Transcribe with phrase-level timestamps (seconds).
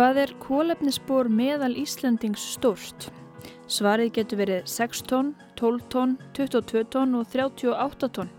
[0.00, 3.10] Hvað er kólefnisspor meðal Íslandings stórt?
[3.68, 8.30] Svarið getur verið 6 tónn, 12 tónn, 22 tónn og 38 tónn.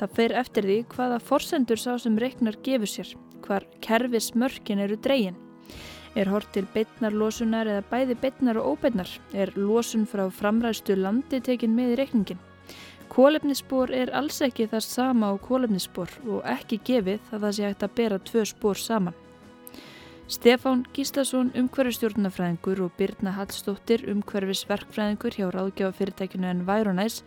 [0.00, 3.10] Það fer eftir því hvaða forsendur sá sem reiknar gefur sér,
[3.44, 5.36] hvar kerfis mörkin eru dregin.
[6.16, 9.12] Er hort til beitnarlosunar eða bæði beitnar og óbeitnar?
[9.36, 12.40] Er losun frá framræstu landi tekin með í reikningin?
[13.12, 17.84] Kólefnisspor er alls ekki það sama á kólefnisspor og ekki gefið að það sé hægt
[17.84, 19.21] að bera tvö spór saman.
[20.30, 27.24] Stefán Gíslason, umhverfistjórnafræðingur og Birna Hallstóttir, umhverfisverkfræðingur hjá ráðgjafafyrirtækinu en Væronæs,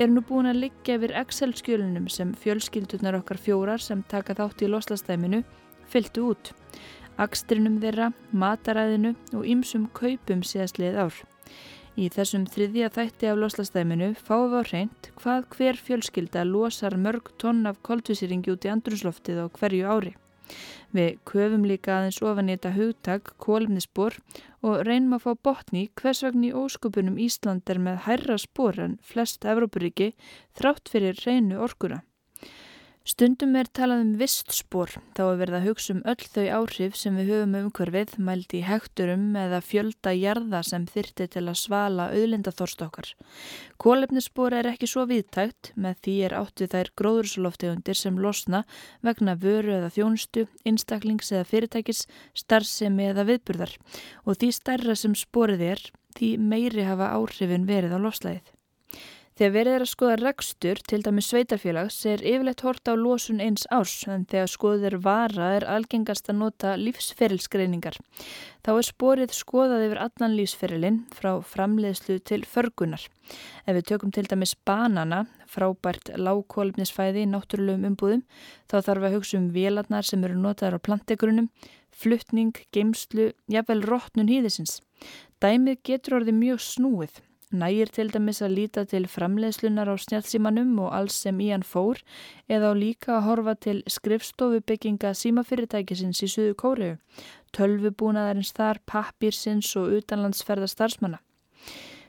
[0.00, 4.70] er nú búin að liggja yfir Excel-skjölunum sem fjölskyldunar okkar fjórar sem taka þátt í
[4.72, 5.42] loslastæminu
[5.92, 6.52] fylgtu út.
[7.20, 11.18] Akstrinum þeirra, mataræðinu og ýmsum kaupum síðastlið ár.
[11.98, 17.28] Í þessum þriðja þætti af loslastæminu fáum við á reynd hvað hver fjölskylda losar mörg
[17.36, 20.14] tonn af koldvísiringi út í andrusloftið á hverju ári.
[20.96, 24.18] Við köfum líka aðeins ofan í þetta hugtak kólumnispor
[24.64, 28.98] og reynum að fá botni hvers vegna í óskupunum Ísland er með hærra spor en
[29.04, 30.14] flest Evrópuríki
[30.58, 32.02] þrátt fyrir reynu orkuna.
[33.08, 37.14] Stundum er talað um vistspor, þá er verið að hugsa um öll þau áhrif sem
[37.16, 42.10] við höfum um umhverfið, mælt í hekturum eða fjölda jarða sem þyrti til að svala
[42.12, 43.08] auðlindaþorst okkar.
[43.80, 48.62] Kólefnisspor er ekki svo viðtækt, með því er áttið þær gróðursloftegundir sem losna
[49.00, 52.04] vegna vöru eða þjónstu, einstaklings eða fyrirtækis,
[52.36, 53.72] starfsemi eða viðburðar
[54.26, 58.57] og því stærra sem sporið er, því meiri hafa áhrifin verið á loslæðið.
[59.38, 63.68] Þegar verið er að skoða rekstur, til dæmi sveitarfélags, er yfirleitt hort á losun eins
[63.70, 68.00] árs en þegar skoður vara er algengast að nota lífsferilskreiningar.
[68.66, 73.04] Þá er sporið skoðað yfir allan lífsferilinn frá framleiðslu til förgunar.
[73.62, 78.26] Ef við tökum til dæmis banana, frábært lágkólefnisfæði í náttúrulegum umbúðum,
[78.66, 81.46] þá þarf að hugsa um vélarnar sem eru notaðar á plantegrunum,
[81.94, 84.80] fluttning, geimslu, jafnvel rótnun hýðisins.
[85.38, 87.22] Dæmið getur orðið mjög snúið.
[87.48, 92.02] Nægir til dæmis að líta til framleiðslunar á snjálfsímanum og alls sem í hann fór
[92.44, 96.98] eða á líka að horfa til skrifstofubygginga símafyrirtækisins í Suðu Kóriu,
[97.56, 101.22] tölvubúnaðarins þar, pappirsins og utanlandsferða starfsmanna.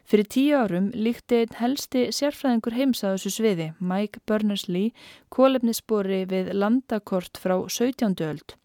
[0.09, 4.91] Fyrir tíu árum líkti einn helsti sérfræðingur heims að þessu sviði, Mike Berners-Lee,
[5.31, 8.17] kólefnisspori við landakort frá 17.
[8.27, 8.57] öld.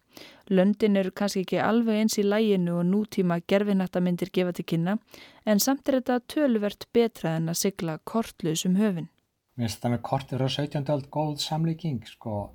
[0.49, 4.97] Löndin eru kannski ekki alveg eins í læginu og nútíma gerfinættamindir gefa til kynna
[5.45, 9.09] en samt er þetta töluvert betra en að sigla kortlausum höfin.
[9.55, 10.91] Mér finnst þetta með kortir á 17.
[10.93, 12.51] öld góð samlíking sko.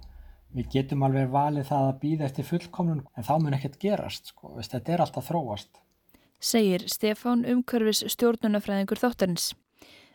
[0.55, 4.55] Við getum alveg valið það að býða eftir fullkomnun en þá mun ekkert gerast sko.
[4.59, 5.83] Þetta er alltaf þróast.
[6.41, 9.51] Segir Stefán Umkörfis stjórnunafræðingur þáttarins.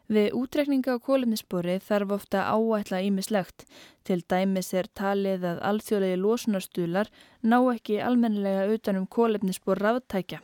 [0.05, 3.65] Við útrekninga á kólumnispori þarf ofta áætla ímislegt.
[4.05, 7.09] Til dæmis er talið að alþjóðlegi lósunarstuðlar
[7.41, 10.43] ná ekki almennilega utanum kólumnispor ráðtækja.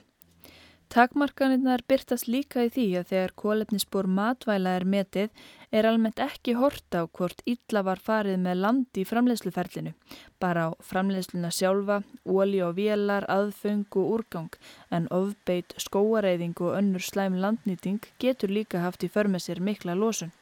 [0.92, 5.30] Takmarkanirnar byrtast líka í því að þegar kólefnisspor matvæla er metið
[5.72, 9.94] er almennt ekki horta á hvort illa var farið með land í framleiðsluferlinu,
[10.40, 14.52] bara á framleiðsluna sjálfa, óli og vélar, aðföng og úrgang,
[14.92, 20.34] en ofbeit, skóareiðing og önnur slæm landnýting getur líka haft í förmið sér mikla losun.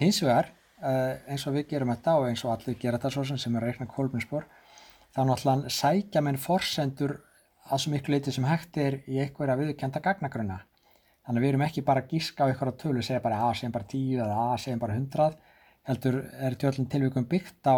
[0.00, 0.50] Hins vegar,
[0.82, 3.62] eh, eins og við gerum þetta og eins og allir gera þetta svo sem er
[3.62, 4.46] reikna kólefnisspor,
[5.14, 7.20] þá náttúrulega sækja menn forsendur
[7.70, 10.60] að svo miklu leiti sem hægt er í einhverja viðkjönda gagnagrunna.
[11.26, 13.74] Þannig að við erum ekki bara að gíska á einhverja tölu, segja bara A, segja
[13.74, 15.38] bara 10 eða A, segja bara 100,
[15.90, 17.76] heldur er tjóðlun tilvíkum byggt á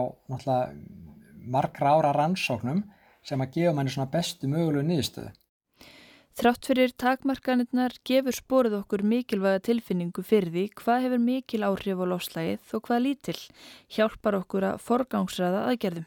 [1.43, 2.85] margra ára rannsóknum
[3.27, 5.33] sem að gefa manni svona bestu mögulegu nýðstöðu.
[6.33, 12.07] Þrátt fyrir takmarkanirnar gefur spórið okkur mikilvæga tilfinningu fyrir því hvað hefur mikil áhrif á
[12.09, 13.37] lofslægið og hvað lítil
[13.93, 16.07] hjálpar okkur að forgangsraða aðgerðum.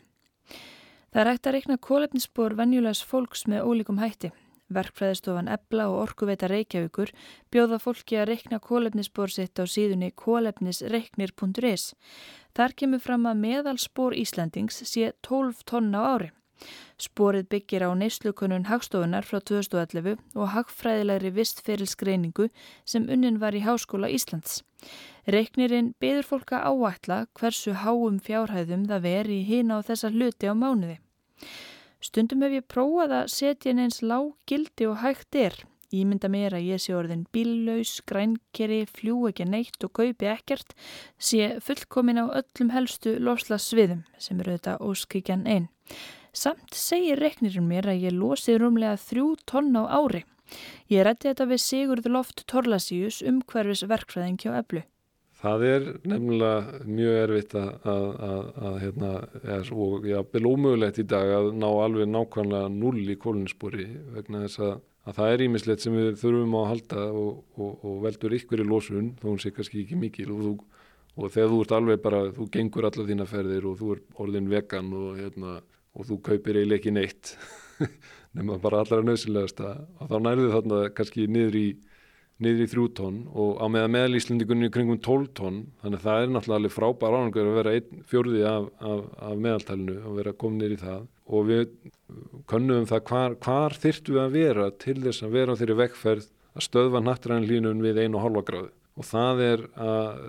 [1.13, 4.33] Það er hægt að reikna kólefnisspor venjulegs fólks með ólíkum hætti.
[4.73, 7.11] Verkfræðistofan Ebla og Orkuveita Reykjavíkur
[7.53, 11.91] bjóða fólki að reikna kólefnisspor sitt á síðunni kólefnisreiknir.is.
[12.55, 16.31] Þar kemur fram að meðalspor Íslandings sé 12 tonna á ári.
[16.97, 22.47] Sporið byggir á neyslukunun hagstofunar frá 2011 og hagfræðilegri vistferilsgreiningu
[22.87, 24.61] sem unnin var í Háskóla Íslands.
[25.27, 30.53] Reiknirinn byður fólka áætla hversu háum fjárhæðum það veri í hýna á þessa hluti á
[30.55, 30.97] mánuði.
[32.05, 35.55] Stundum hef ég prófað að setja inn eins lág gildi og hægt er.
[35.95, 40.75] Ímynda mér að ég sé orðin bíllaus, grænkeri, fljú ekki neitt og kaupi ekkert,
[41.17, 45.69] sé fullkomin á öllum helstu lofslagsviðum sem eru þetta óskikjan einn.
[46.35, 50.25] Samt segir reknirinn mér að ég losi rúmlega þrjú tonn á ári.
[50.91, 54.83] Ég rætti þetta við Sigurður Loft Torlasíus um hverfis verkfræðing hjá Eblu.
[55.45, 59.09] Það er nefnilega mjög erfitt að, að, að, að hérna,
[59.43, 64.41] er, og já, vel ómögulegt í dag að ná alveg nákvæmlega null í kóluninspori vegna
[64.47, 64.73] þess að,
[65.05, 68.67] að það er ímislegt sem við þurfum að halda og, og, og veldur ykkur í
[68.71, 70.81] losun, þó hún sé kannski ekki mikil og, þú,
[71.19, 74.51] og þegar þú ert alveg bara, þú gengur allar þína ferðir og þú er orðin
[74.55, 75.59] vegan og, hérna,
[76.09, 77.35] þú kaupir eiginlega ekki neitt
[78.35, 81.67] nema bara allra nöðsilegast að þá nærðu þarna kannski niður í
[82.43, 86.31] niður í þrjú tónn og á meða meðalíslendingunni kringum 12 tónn þannig að það er
[86.33, 90.63] náttúrulega alveg frábær árangur að vera einn fjörði af, af, af meðaltælinu og vera komin
[90.63, 91.67] nýr í það og við
[92.51, 96.27] könnum það hvar, hvar þyrtu við að vera til þess að vera á þeirri vekkferð
[96.55, 100.21] að stöðva nattræðin línun við 1,5 gráðu og það er að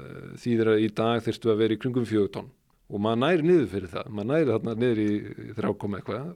[0.43, 2.51] þýðir að í dag þyrtu að vera í kringum 4 tónn
[2.87, 5.11] og maður næri niður fyrir það, maður næri þarna niður í
[5.59, 6.35] 3,1 eitthvað.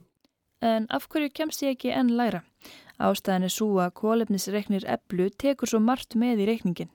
[0.61, 2.43] En af hverju kemst ég ekki enn læra?
[3.01, 6.91] Ástæðan er svo að kólefnisreiknir eblu tekur svo margt með í reikningin.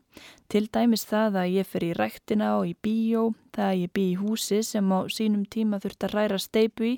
[0.48, 4.04] Til dæmis það að ég fer í ræktina og í bíó, það að ég bý
[4.12, 6.92] í húsi sem á sínum tíma þurft að ræra steipu í,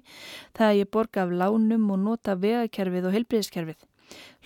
[0.57, 3.89] það að ég borga af lánum og nota vegakerfið og helbriðskerfið.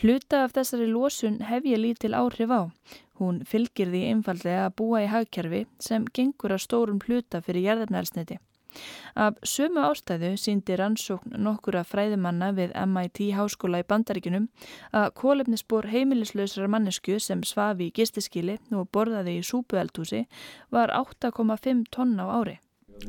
[0.03, 2.63] Hluta af þessari lósun hef ég lítil áhrif á.
[3.19, 8.39] Hún fylgir því einfallega að búa í hagkerfi sem gengur að stórum hluta fyrir jærðarnælsniti.
[9.15, 14.49] Af sömu ástæðu síndi rannsókn nokkura fræðimanna við MIT háskóla í bandaríkunum
[14.97, 20.25] að kólefnisbor heimilislausrar mannesku sem svafi í gistiskili og borðaði í súpueldhúsi
[20.73, 22.59] var 8,5 tonn á ári.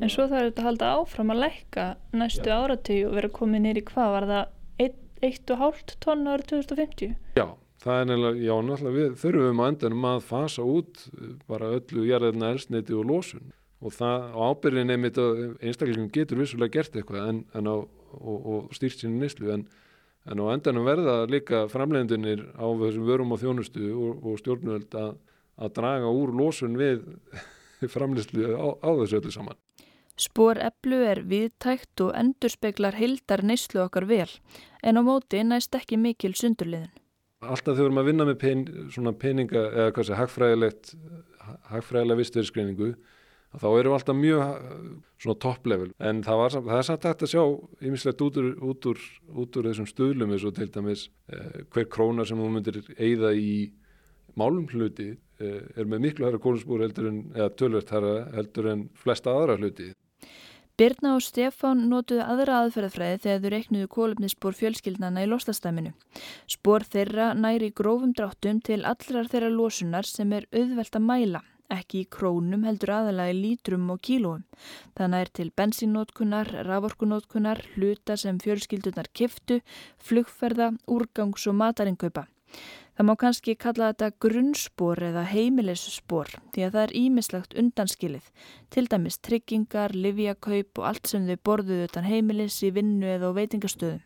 [0.01, 1.87] En svo er þetta að halda áfram að lækka
[2.17, 7.19] næstu áratug og vera komið nýri hvað var það 1,5 tonn árið 2050?
[7.37, 7.47] Já.
[7.83, 11.01] Það er nefnilega, já náttúrulega við þurfum að endanum að fasa út
[11.51, 13.49] bara öllu jarðarna elsniti og losun
[13.83, 18.37] og það á ábyrðin einmitt að einstaklingum getur vissulega gert eitthvað en, en á, og,
[18.53, 19.65] og stýrt sín nýslu en,
[20.29, 25.17] en á endanum verða líka framleiðinir á þessum vörum og þjónustu og, og stjórnvöld að,
[25.59, 27.03] að draga úr lósun við
[27.95, 29.59] framleiðslu á, á þessu öllu saman.
[30.13, 34.29] Spór eplu er viðtækt og endurspeglar hildar neyslu okkar vel
[34.85, 36.91] en á móti næst ekki mikil sundurliðin.
[37.43, 38.61] Alltaf þegar að vinna með pen,
[39.19, 40.93] peninga eða hvað sé hagfræðilegt
[41.71, 42.93] hagfræðilega visturskreiningu
[43.61, 44.83] þá erum við alltaf mjög uh,
[45.21, 47.43] svona top level en það, var, það er samt hægt að sjá
[47.87, 52.39] ýmislegt út, út, út, úr þessum stöðlum eins og til dæmis eh, hver króna sem
[52.39, 53.53] þú myndir eigða í
[54.39, 58.87] málum hluti eh, er með miklu hæra kólusbúr heldur en eða tölvert hæra heldur en
[58.97, 59.93] flesta aðra hluti.
[60.73, 65.93] Birna og Stefán notuðu aðra aðferðafræði þegar þau reiknuðu kólumnisspór fjölskyldnana í loslastaminu.
[66.49, 72.03] Spór þeirra næri grófum dráttum til allrar þeirra losunar sem er auðvelt að mæla ekki
[72.03, 74.43] í krónum heldur aðalega í lítrum og kílóum.
[74.97, 79.61] Þannig er til bensínnótkunar, raforkunótkunar, hluta sem fjölskyldunar kiftu,
[79.97, 82.27] flugferða, úrgangs og mataringaupa.
[82.93, 88.27] Það má kannski kalla þetta grunnspor eða heimilisspor því að það er ímislegt undanskilið,
[88.69, 93.37] til dæmis tryggingar, livjakaup og allt sem þau borðuðu utan heimilis í vinnu eða á
[93.39, 94.03] veitingastöðum.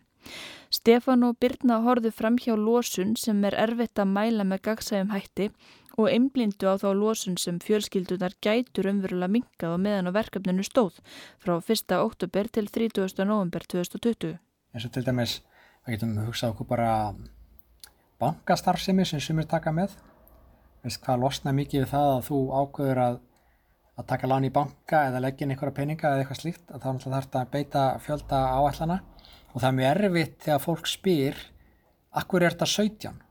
[0.72, 5.52] Stefán og Birna horðu fram hjá lósun sem er erfitt að mæla með gagsægum hætti
[5.98, 11.00] og einblindu á þá lósun sem fjölskyldunar gætur umverulega minkað á meðan á verkefninu stóð
[11.42, 11.90] frá 1.
[11.98, 13.26] oktober til 30.
[13.26, 14.38] november 2020.
[14.74, 15.40] En svo til dæmis,
[15.88, 16.92] við getum hugsað okkur bara
[18.22, 19.98] bankastarfsemi sem sumir taka með.
[20.86, 23.20] Veist hvað losna mikið við það að þú ákveður að,
[23.98, 26.90] að taka lán í banka eða leggja inn einhverja peninga eða eitthvað slíkt að þá
[27.10, 29.04] þarf þetta að beita fjölda áætlana
[29.50, 31.48] og það er mjög erfitt þegar fólk spyr
[32.22, 33.24] akkur er þetta 17?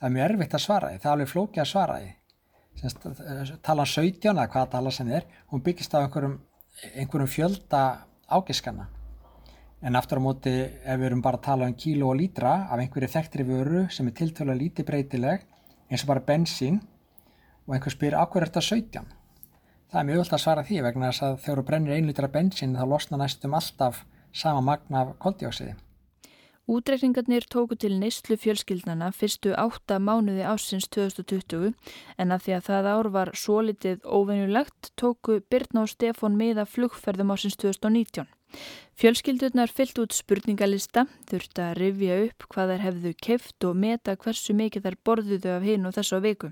[0.00, 2.10] Það er mjög erfitt að svara því, það er alveg flókið að svara því.
[2.80, 3.06] Senst,
[3.62, 6.38] tala 17 eða hvaða tala sem er, hún byggist á einhverjum,
[6.94, 7.82] einhverjum fjölda
[8.28, 8.88] ágiskana.
[9.84, 12.80] En aftur á móti ef við erum bara að tala um kíló og lítra af
[12.80, 15.44] einhverju þekktri vöru sem er tiltölu lítið breytileg
[15.90, 16.80] eins og bara bensín
[17.66, 19.12] og einhver spyr áhverju er þetta 17?
[19.92, 22.32] Það er mjög öll að svara því vegna þess að þegar þú brennir einu lítra
[22.32, 24.00] bensín þá losna næstum alltaf
[24.32, 25.76] sama magna af koldjóksiði.
[26.64, 31.74] Útreikningarnir tóku til neyslu fjölskyldnana fyrstu átta mánuði ásins 2020
[32.16, 36.64] en að því að það ár var svo litið óvenjulegt tóku Birna og Stefan miða
[36.64, 38.24] flugferðum ásins 2019.
[38.94, 44.54] Fjölskyldurnar fyllt út spurningalista, þurft að rifja upp hvað þær hefðu keft og meta hversu
[44.54, 46.50] mikið þær borðuðu af hinn og þessu á viku.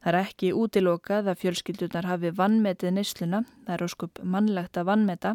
[0.00, 5.34] Það er ekki útilokað að fjölskyldurnar hafi vannmetið neysluna, það er óskup mannlegt að vannmeta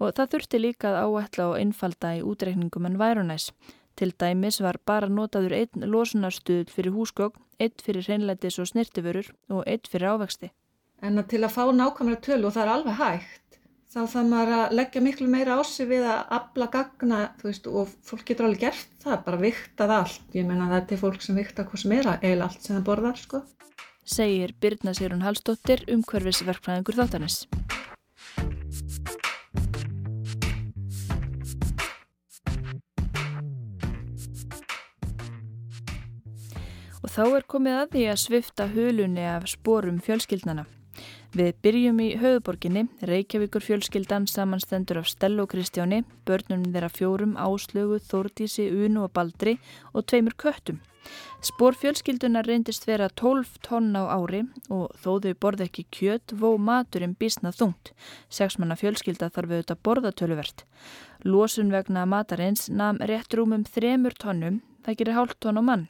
[0.00, 3.52] og það þurfti líka að áætla og einfalda í útreikningum en værunæs.
[3.96, 9.62] Til dæmis var bara notaður einn losunarstuð fyrir húsgókn, einn fyrir hreinlætis og snirtiförur og
[9.64, 10.50] einn fyrir ávexti.
[11.00, 13.45] En til að fá nákvæmlega tölu og það er alveg hægt
[13.96, 17.88] þá þarf maður að leggja miklu meira á sig við að abla gagna veist, og
[18.04, 20.26] fólk getur alveg gert það, bara viktað allt.
[20.36, 22.88] Ég menna það er fólk sem vikta hvað sem er að eila allt sem það
[22.90, 23.42] borðar sko.
[24.06, 27.46] segir Birna Sérun Hallstóttir umhverfisverkfræðingur þáttanis.
[37.00, 40.68] Og þá er komið að því að svifta hulunni af sporum fjölskyldnana.
[41.34, 47.98] Við byrjum í höfuborginni, Reykjavíkur fjölskyldan samanstendur af Stellu og Kristjáni, börnum þeirra fjórum, Áslögu,
[47.98, 49.56] Þórdísi, Unu og Baldri
[49.92, 50.78] og tveimur köttum.
[51.42, 56.56] Spór fjölskyldunar reyndist vera 12 tonn á ári og þó þau borði ekki kjöt, vó
[56.58, 57.92] maturinn bísnað þungt.
[58.30, 60.64] Sexmanna fjölskylda þarf auðvitað borðatöluvert.
[61.26, 65.86] Lósun vegna matarins nam rétt rúmum þremur tonnum, það gerir hálft tonn á mann.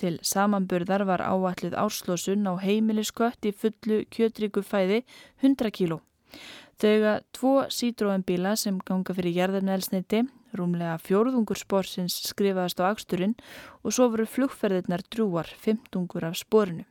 [0.00, 5.04] Til samanburðar var áalluð áslósun á heimiliskött í fullu kjötríku fæði
[5.42, 6.00] 100 kíló.
[6.82, 10.24] Þauga tvo Citroen-bíla sem ganga fyrir gerðarnelsniti,
[10.58, 13.36] rúmlega fjórðungur sporsins skrifaðast á aksturinn
[13.82, 16.84] og svo voru flugferðirnar drúar 15 af sporinu.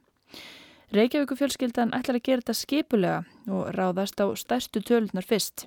[0.93, 3.19] Reykjavíku fjölskyldan ætlar að gera þetta skipulega
[3.50, 5.65] og ráðast á stærstu tölunar fyrst.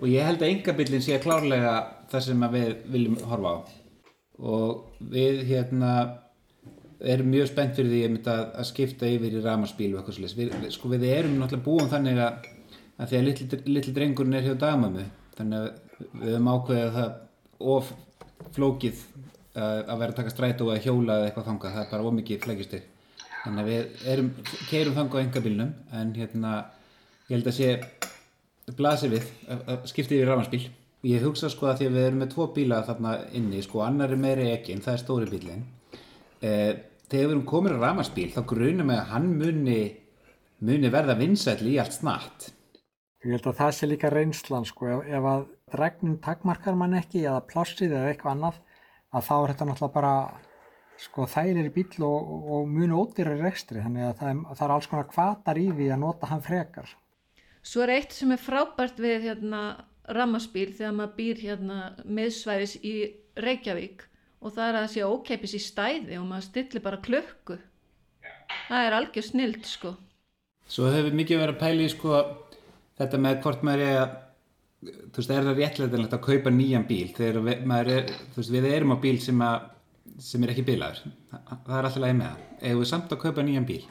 [0.00, 1.74] Og ég held að yngabillin sé klárlega
[2.10, 3.56] það sem við viljum horfa á
[4.42, 5.90] og við hérna
[7.02, 10.36] erum mjög spennt fyrir því að, að skipta yfir í ramaspíl og eitthvað slúðis.
[10.38, 12.46] Við, sko, við erum náttúrulega búin þannig að,
[12.96, 15.06] að því að litli, litli drengurinn er hjá dagmömmu
[15.36, 15.68] þannig að
[16.12, 17.92] við höfum ákveðið að það of
[18.52, 19.02] flókið
[19.54, 22.12] að, að vera að taka stræt og að hjóla eða eitthvað þangað, það er bara
[22.12, 22.86] ómikið flækistir.
[23.42, 24.30] Þannig að við erum,
[24.70, 26.52] keirum þangað á engabílnum en hérna
[27.26, 30.62] ég held að sé blasir við að skipta yfir í ramaspíl.
[31.02, 34.12] Ég hugsa sko að því að við erum með tvo bíla þarna inni, sko annar
[34.14, 35.64] er meiri ekki en það er stóri bílinn.
[36.42, 36.70] Eh,
[37.12, 39.80] þegar við erum komin á ramaspíl þá grunum við að hann muni,
[40.64, 42.48] muni verða vinsætli í allt snatt.
[43.22, 47.22] Ég held að það sé líka reynslan sko, ef, ef að dregnin takmarkar mann ekki
[47.26, 48.58] eða plássið eða eitthvað annað
[49.12, 50.14] að þá er þetta náttúrulega bara
[51.02, 54.66] sko þælir í bíl og, og muni ódýrar í rekstri þannig að það er, það
[54.66, 56.92] er alls konar kvatar í því að nota hann frekar.
[57.62, 59.62] Svo er eitt sem er frábært við hérna
[60.10, 62.94] ramaspíl þegar maður býr hérna meðsvæðis í
[63.38, 64.06] Reykjavík
[64.42, 67.58] og það er að það sé ókeipis í stæði og maður stillir bara klökku
[68.68, 69.94] það er algjör snild sko.
[70.68, 72.20] Svo hefur mikið verið að pæli sko
[73.00, 74.14] þetta með hvort maður er að
[74.82, 78.94] þú veist, er það réttlega að kaupa nýjan bíl þegar við, er, veist, við erum
[78.94, 79.68] á bíl sem, að,
[80.18, 81.04] sem er ekki bílaður.
[81.30, 82.48] Það er alltaf lægi með það.
[82.70, 83.82] Eða samt að kaupa nýjan bíl?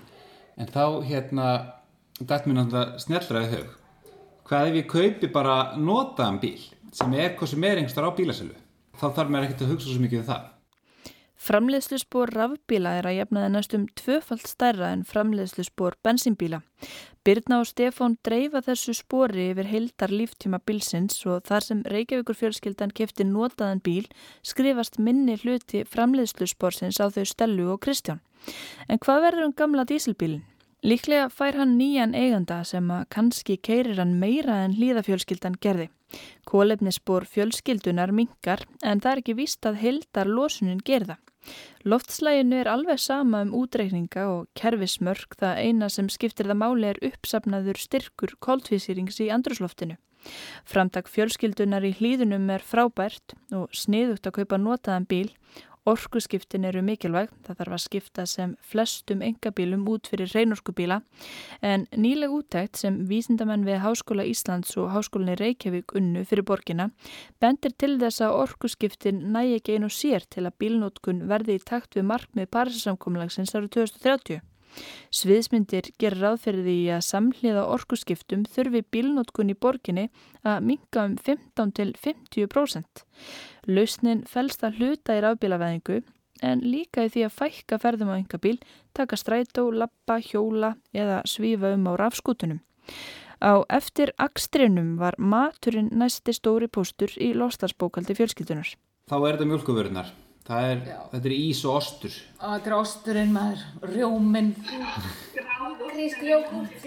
[0.60, 1.46] En þá hérna
[2.20, 3.77] dætt mér náttúrulega snellraði hög
[4.51, 6.60] hvað ef ég kaupi bara notaðan bíl
[6.91, 8.58] sem er hvað sem er einhverstar á bílasölu
[9.01, 10.50] þá þarf mér ekkert að hugsa svo mikið um það.
[11.41, 16.60] Framleiðsluspor rafbíla er að jafnaði næstum tvöfald stærra en framleiðsluspor bensínbíla.
[17.25, 22.93] Birna og Stefán dreifa þessu spori yfir heildar líftíma bílsins og þar sem Reykjavíkur fjölskyldan
[22.93, 24.05] kefti notaðan bíl
[24.46, 28.22] skrifast minni hluti framleiðslusporsins á þau Stellu og Kristján.
[28.86, 30.46] En hvað verður um gamla dísilbílinn?
[30.86, 35.89] Líklega fær hann nýjan eiganda sem að kannski keirir hann meira en hlýðafjölskyldan gerði.
[36.49, 41.17] Kólefnisspor fjölskyldunar mingar en það er ekki víst að heldar losunin gerða.
[41.83, 47.01] Loftslæginu er alveg sama um útreikninga og kerfismörk það eina sem skiptir það máli er
[47.09, 49.97] uppsapnaður styrkur kóltvísýrings í andrusloftinu.
[50.69, 55.31] Framtak fjölskyldunar í hlýðunum er frábært og sniðugt að kaupa notaðan bíl
[55.89, 61.00] Orkuskiptin eru mikilvæg, það þarf að skipta sem flestum engabílum út fyrir reynorkubíla
[61.65, 66.91] en nýleg úttækt sem vísindamenn við Háskóla Íslands og Háskólinni Reykjavík unnu fyrir borgina
[67.41, 71.97] bendir til þess að orkuskiptin nægi ekki einu sér til að bílnótkun verði í takt
[71.97, 74.50] við markmið Parísasamkomlagsins árið 2030.
[75.11, 80.07] Sviðsmyndir gerir ráðferði í að samhliða orkuskiptum þurfi bílnótkun í borginni
[80.47, 83.05] að minga um 15 til 50%.
[83.67, 86.01] Lausnin fælst að hluta í rafbílaveðingu
[86.41, 88.57] en líka í því að fækka ferðum á engabíl,
[88.97, 92.61] taka strætó, lappa, hjóla eða svífa um á rafskútunum.
[93.41, 98.75] Á eftir akstrinum var maturinn næsti stóri póstur í lostarsbókaldi fjölskyldunar.
[99.09, 100.11] Þá er þetta mjölkuvörunar.
[100.51, 100.81] Er,
[101.13, 102.15] þetta er ís og ostur.
[102.41, 103.62] Og þetta er osturinn maður,
[103.93, 104.51] rjóminn.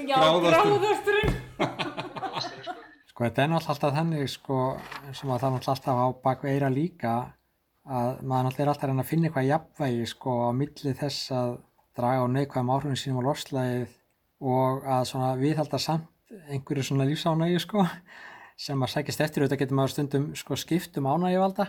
[0.05, 1.37] Já, gráðosturinn.
[3.15, 4.55] Sko þetta er náttúrulega alltaf þannig sko
[5.15, 7.13] sem að það er náttúrulega alltaf á baku eira líka
[7.87, 11.31] að maður náttúrulega er alltaf að reyna að finna eitthvað jafnvægi sko á milli þess
[11.39, 11.53] að
[11.95, 13.95] draga á neikvæðum áhrifin sínum á loslæðið
[14.51, 17.87] og að svona viðhalda samt einhverju svona lífsánægi sko
[18.67, 21.69] sem að sækist eftir auðvitað getur maður stundum sko skiptum ánægi valda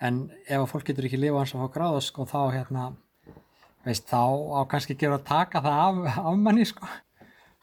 [0.00, 2.88] en ef að fólk getur ekki lifa hans að fá gráða sko þá hérna
[3.84, 4.24] veist þá
[4.56, 6.88] á kannski ekki að taka það af, af manni sko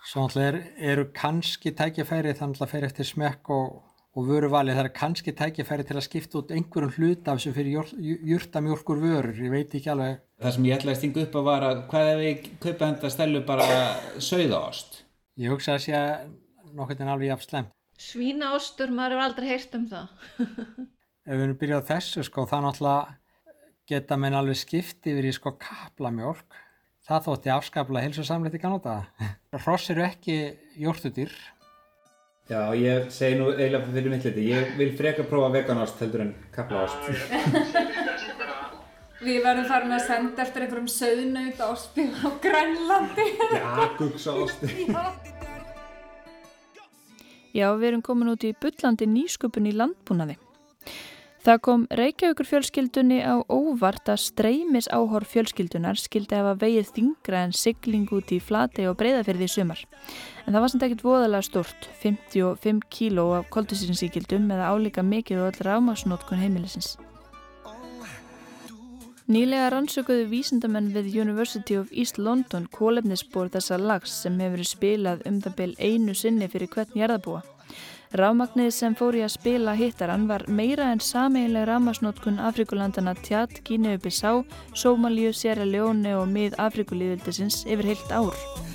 [0.08, 0.58] svo náttúrulega er,
[0.92, 3.74] eru kannski tækjafæri þannig að það fer eftir smekk og,
[4.18, 7.92] og vöruvalið það er kannski tækifæri til að skipta út einhverjum hlut af sem fyrir
[8.32, 10.22] júrtamjólkur vörur, ég veit ekki alveg.
[10.42, 13.14] Það sem ég ætlaði að stinga upp að var að hvað ef við kaupa þetta
[13.14, 13.70] stelu bara
[14.30, 15.02] sögðaost?
[15.38, 16.14] Ég hugsa að sé að
[16.78, 17.74] nokkur en alveg jafn slemt.
[17.98, 20.14] Svínaostur, maður hefur aldrei heyrt um það.
[21.28, 23.18] Ef við erum byrjað þessu sko, þá náttúrulega
[23.88, 26.56] geta menn alveg skipti yfir í sko kaplamjólk.
[27.08, 28.96] Það þótti afskaplega hilsusamleitt í kannóta.
[29.64, 30.40] Hross eru ekki
[30.80, 31.36] jórtudýr
[32.48, 36.30] Já, ég segi nú eiginlega fyrir mitt liti, ég vil freka prófa veganost heldur en
[36.56, 37.10] kaplaost.
[39.28, 43.26] Við verðum farin að senda eftir einhverjum söðnaut ásti á Grænlandi.
[43.52, 43.68] Já,
[43.98, 44.70] gugsaosti.
[47.58, 50.38] Já, við erum komin út í byllandi nýsköpun í landbúnaði.
[51.48, 57.56] Það kom Reykjavíkur fjölskyldunni á óvart að streymis áhor fjölskyldunar skildi hafa vegið þingra en
[57.56, 59.86] sigling út í flati og breyðaferði í sumar.
[60.44, 65.54] En það var samt ekkert voðalega stort, 55 kíló af koldusirinsíkildum eða álíka mikið og
[65.54, 66.98] öll rámasnótkun heimilisins.
[69.32, 75.40] Nýlega rannsökuðu vísindamenn við University of East London kólefnisbór þessa lags sem hefur spilað um
[75.40, 77.48] það byl einu sinni fyrir hvern jarðabúa.
[78.16, 84.32] Rámagnið sem fór í að spila hittarann var meira en sameiginlega rámasnótkun Afrikulandana Tjad, Gíneu-Bissá,
[84.72, 88.67] Sómalíu, Sierra Leone og mið Afrikulíðildisins yfir heilt ár.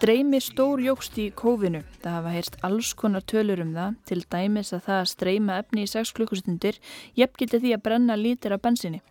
[0.00, 1.82] Streymi stór jógst í kófinu.
[2.00, 5.82] Það hafa heyrst alls konar tölur um það, til dæmis að það að streyma efni
[5.84, 6.76] í 6 klukkustundir
[7.20, 9.02] jefngildi því að brenna lítir af bensinni.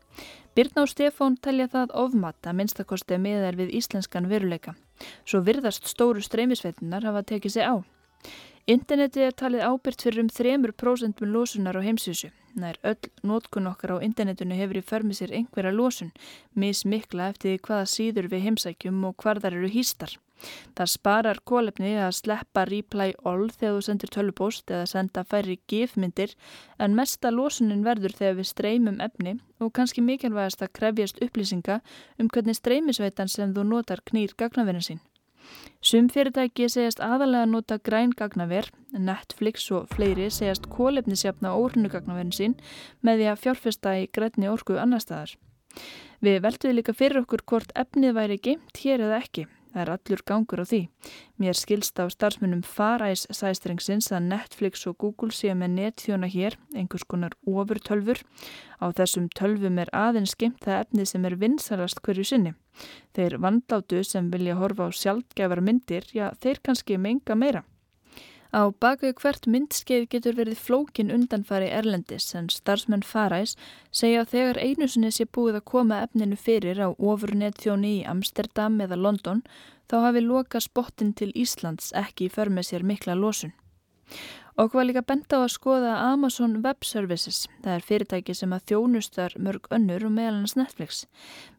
[0.57, 4.73] Birna og Stefán telja það ofmat að minnstakosti með þær við íslenskan veruleika.
[5.29, 7.85] Svo virðast stóru streymisveitinar hafa tekið sig á.
[8.65, 12.31] Interneti er talið ábyrgt fyrir um 3% losunar á heimsvísu.
[12.57, 16.09] Er öll nótkun okkar á internetinu hefur í förmið sér einhverja losun,
[16.57, 20.17] mismikla eftir hvaða síður við heimsækjum og hvar þar eru hýstar.
[20.77, 26.35] Það sparar kólefni að sleppa reply all þegar þú sendir tölvupost eða senda færri gifmyndir
[26.79, 31.81] en mesta losunin verður þegar við streymum efni og kannski mikilvægast að krefjast upplýsinga
[32.19, 35.05] um hvernig streymisveitan sem þú notar knýr gagnaverðin sín.
[35.81, 42.35] Sum fyrirtæki segjast aðalega að nota græn gagnaver, Netflix og fleiri segjast kólefnisjafna órunu gagnaverin
[42.35, 42.57] sín
[43.05, 45.37] með því að fjárfesta í grænni orku annar staðar.
[46.19, 49.47] Við veltuði líka fyrir okkur hvort efnið væri geimt hér eða ekki.
[49.69, 50.79] Það er allur gangur á því.
[51.37, 57.05] Mér skilst á starfsmunum Faræs sæstringsins að Netflix og Google séu með netþjóna hér, einhvers
[57.05, 58.23] konar ofur tölfur.
[58.81, 62.55] Á þessum tölfum er aðeins skemmt það efni sem er vinsalast hverju sinni.
[63.13, 67.63] Þeir vandlátu sem vilja horfa á sjálfgæfar myndir, já þeir kannski menga meira.
[68.49, 73.53] Á baka hvert myndskeið getur verið flókin undanfari erlendis en starfsmenn Faræs
[73.93, 78.07] segja að þegar einu sinni sé búið að koma efninu fyrir á ofurnet þjóni í
[78.09, 79.43] Amsterdam eða London
[79.85, 83.53] þá hafi loka spottin til Íslands ekki í förmið sér mikla losun.
[84.59, 88.65] Og hvað líka benda á að skoða Amazon Web Services, það er fyrirtæki sem að
[88.71, 91.05] þjónustar mörg önnur og meðalans Netflix.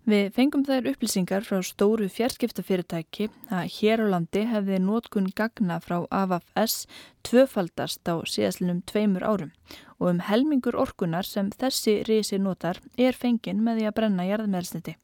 [0.05, 6.03] Við fengum þær upplýsingar frá stóru fjarskiptafyrirtæki að hér á landi hefði nótkun gagna frá
[6.13, 6.85] AVFS
[7.25, 9.57] tvöfaldast á síðastlinum tveimur árum
[9.97, 14.99] og um helmingur orkunar sem þessi risi notar er fengin með því að brenna jarðmeðelsniti.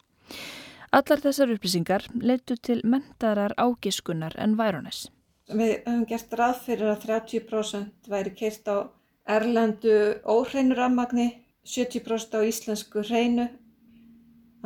[0.93, 5.07] Allar þessar upplýsingar leittu til mentarar ágiskunar en værunis.
[5.47, 8.91] Við höfum gert ráð fyrir að 30% væri keirt á
[9.31, 9.93] erlendu
[10.27, 11.27] óhreinu rammagni,
[11.63, 13.47] 70% á íslensku hreinu.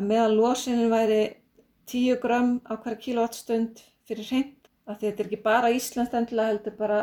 [0.00, 1.20] Að meðal losinin væri
[1.84, 4.56] 10 gram á hverja kilowattstund fyrir hreint.
[4.88, 7.02] Þetta er ekki bara íslenskt endilega heldur bara,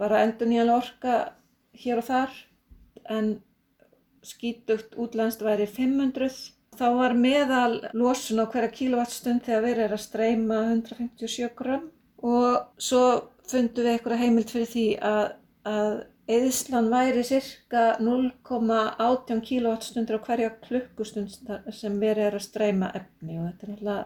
[0.00, 1.20] bara endur nýjan orka
[1.76, 2.32] hér og þar.
[3.12, 3.30] En
[4.24, 6.32] skítugt útlænst væri 500.
[6.80, 11.90] Þá var meðal losun á hverja kilowattstund þegar verið er að streyma 157 gram
[12.26, 13.04] og svo
[13.50, 15.22] fundum við eitthvað heimild fyrir því að,
[15.68, 15.92] að
[16.30, 21.34] eðislan væri cirka 0,18 kWh á hverja klukkustund
[21.74, 24.04] sem verið er að streyma efni og þetta er náttúrulega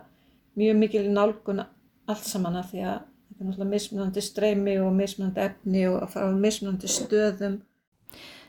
[0.54, 5.44] mjög mikil nálgun allt saman að því að þetta er náttúrulega mismunandi streymi og mismunandi
[5.44, 7.60] efni og að fara á mismunandi stöðum.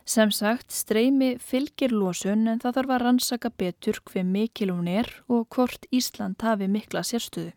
[0.05, 5.09] Sem sagt, streymi fylgir losun en það þarf að rannsaka betur hver mikil hún er
[5.25, 7.55] og hvort Ísland hafi mikla sérstöðu.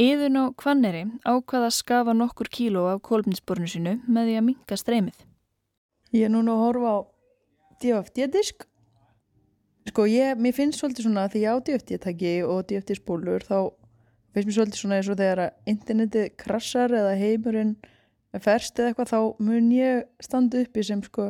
[0.00, 4.76] Íðun á Kvanneri ákvaða að skafa nokkur kíló af kólminsborinu sinu með því að minga
[4.80, 5.18] streymið.
[6.16, 6.98] Ég er núna að horfa á
[7.82, 8.64] DFT-disk.
[9.90, 13.58] Sko, ég, mér finnst svolítið svona að því ég á DFT-tæki og DFT-spólur þá
[14.32, 17.74] finnst mér svolítið svona eins og þegar að internetið krassar eða heimurinn
[18.40, 21.26] ferst eða eitthvað þá mun ég standa uppi sem sko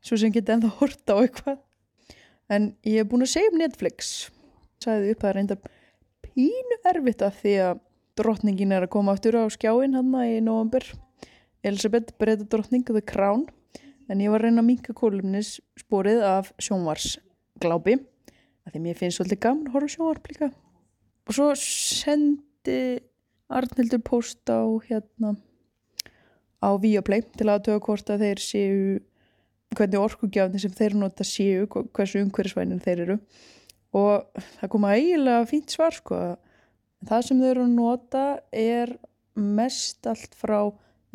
[0.00, 1.58] svo sem geti ennþá horta á eitthvað
[2.48, 4.14] en ég er búin að segja um Netflix
[4.80, 5.58] sagði upp að það er enda
[6.24, 7.84] pínu erfitt af því að
[8.18, 10.84] drottningin er að koma aftur á skjáin hann í november
[11.66, 13.46] Elisabeth breyta drottning The Crown.
[14.08, 17.18] En ég var að reyna að minka kólumnis sporið af sjónvars
[17.60, 17.98] glápi
[18.64, 20.48] að því mér finnst svolítið gaman að horfa sjónvarp líka.
[21.28, 22.78] Og svo sendi
[23.48, 25.34] Arnildur post á hérna
[26.60, 28.80] á Viaplay til að töða hvort að þeir séu
[29.76, 33.18] hvernig orkugjafni sem þeir nota séu hversu umhverfisvænin þeir eru.
[33.96, 36.20] Og það koma eiginlega fínt svar sko
[37.06, 38.94] það sem þeir eru að nota er
[39.38, 40.60] mest allt frá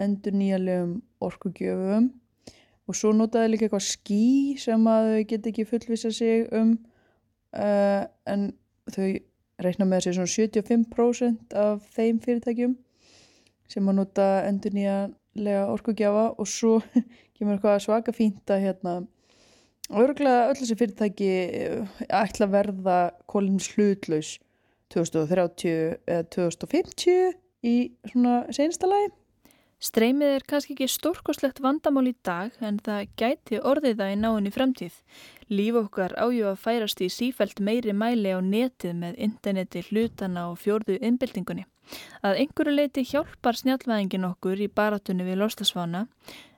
[0.02, 2.10] endur nýjalegum orkugjöfum.
[2.88, 4.24] Og svo notaði líka eitthvað skí
[4.60, 6.74] sem að þau get ekki fullvisa sig um
[7.56, 8.50] uh, en
[8.92, 9.08] þau
[9.64, 12.74] reikna með þessi svona 75% af þeim fyrirtækjum
[13.72, 16.26] sem að nota endur nýjalega orkugjafa.
[16.36, 16.80] Og svo
[17.36, 18.98] kemur eitthvað svaka fínt að hérna
[19.94, 22.98] örgulega öll þessi fyrirtæki eh, ætla að verða
[23.30, 24.38] kólins hlutlaus
[24.94, 27.76] 2030 eða 2050 í
[28.12, 29.12] svona sensta lagi
[29.84, 34.54] Streymið er kannski ekki stórkoslegt vandamál í dag en það gæti orðið það í náinni
[34.56, 34.96] fremtíð.
[35.52, 40.62] Líf okkar ájú að færast í sífælt meiri mæli á netið með interneti hlutana og
[40.64, 41.68] fjórðu innbyltingunni.
[42.24, 46.06] Að einhverju leiti hjálpar snjálfæðingin okkur í baratunni við lostasvána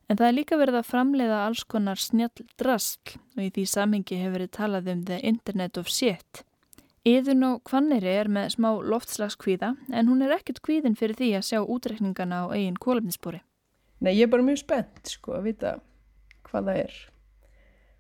[0.06, 4.22] en það er líka verið að framleiða alls konar snjall draskl og í því samhengi
[4.22, 6.46] hefur verið talað um the internet of shit.
[7.06, 11.44] Íðun og Hvanneri er með smá loftslagskvíða en hún er ekkert kvíðin fyrir því að
[11.46, 13.44] sjá útrekningana á eigin kólefnisbúri.
[14.02, 15.74] Nei, ég er bara mjög spennt sko að vita
[16.48, 16.96] hvað það er.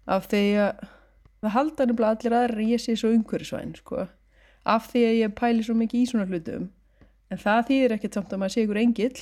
[0.09, 0.81] Af því að
[1.45, 4.07] það halda nefnilega allir aðra ég sé svo umhverfisvæn sko.
[4.65, 6.69] Af því að ég pæli svo mikið í svona hlutum.
[7.29, 9.19] En það þýðir ekkert samt að maður sé ykkur engill.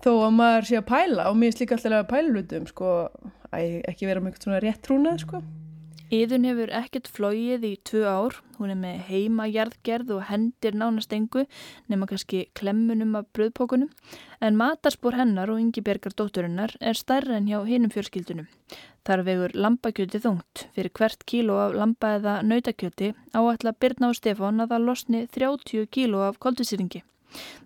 [0.00, 2.94] Þó að maður sé að pæla og mér er líka alltaf að pæla hlutum sko.
[3.52, 5.42] Æ, ekki vera með eitthvað svona rétt trúnað sko.
[6.12, 11.46] Íðun hefur ekkert flóið í tvö ár, hún er með heimajarðgerð og hendir nánast engu
[11.88, 13.88] nema kannski klemmunum af bröðpókunum
[14.44, 18.50] en matarspor hennar og yngibergar dótturinnar er stærra en hjá hinum fjörskildunum.
[19.08, 24.60] Þar vegur lambakjöti þungt fyrir hvert kíló af lamba eða nautakjöti áætla Birna og Stefán
[24.60, 27.00] að það losni 30 kíló af koldusýringi.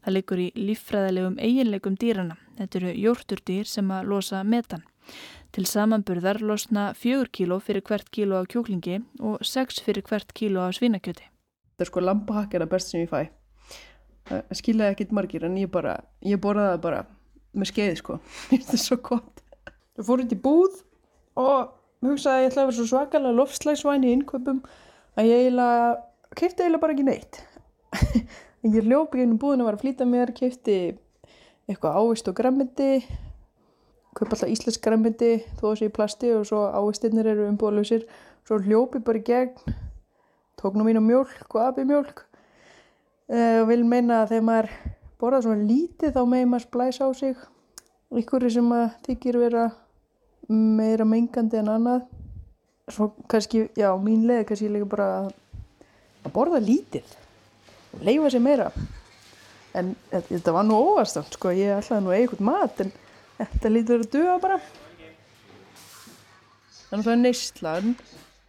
[0.05, 4.87] Það leikur í líffræðilegum eiginleikum dýrana, þetta eru jórturdýr sem að losa metan.
[5.57, 10.67] Til samanburðar losna fjögur kíló fyrir hvert kíló af kjúklingi og sex fyrir hvert kíló
[10.67, 11.25] af svínakjöti.
[11.79, 13.23] Það er sko lambahakk er það best sem ég fæ.
[14.29, 17.01] Það skiljaði ekkit margir en ég bara, ég borðaði það bara
[17.57, 18.19] með skeiði sko.
[18.51, 19.43] Þetta er svo gott.
[19.97, 20.79] Það fór hitt í búð
[21.41, 21.73] og
[22.05, 24.63] hugsaði að ég ætlaði að vera svo svakalega lofslægsvæn í innköpum
[25.17, 25.91] að ég eiginlega,
[26.37, 27.45] kefti eiginlega bara ekki neitt.
[28.77, 30.81] ég ljópi inn í búðin að vera að flýta mér, kefti
[31.65, 33.07] eitthvað ávist og grammiti
[34.17, 38.07] kaupa alltaf íslensk græmyndi þó þessi í plasti og svo ávistinnir eru umbúðalösir
[38.47, 39.77] svo hljópi bara í gegn
[40.57, 42.25] tók nú mínu mjölk og abi mjölk
[43.31, 44.71] uh, og vil meina að þegar maður
[45.21, 47.37] borða svona lítið þá megin maður splæsa á sig.
[48.17, 49.65] Ykkur sem að þykir vera
[50.49, 52.05] meira mengandi en annað.
[52.93, 55.33] Svo kannski, já, mín leið kannski líka bara að,
[56.35, 57.17] borða lítið
[58.07, 58.69] leifa sér meira.
[59.77, 62.93] En þetta var nú óvastand sko, ég ætlaði nú eitthvað mat en
[63.37, 64.61] Þetta lítur að duða bara.
[66.87, 67.91] Þannig að neyslan.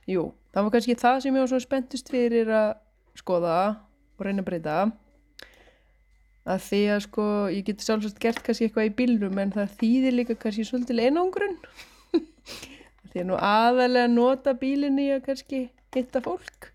[0.07, 2.69] Jú, það var kannski það sem ég var svo spenntist fyrir að
[3.19, 3.57] skoða
[4.17, 4.77] og reyna að breyta.
[6.47, 10.15] Að því að sko, ég geti sjálfsagt gert kannski eitthvað í bílnum en það þýðir
[10.21, 11.57] líka kannski svolítið einangrun.
[13.11, 15.61] því að nú aðalega nota bílinni að kannski
[15.97, 16.71] hitta fólk.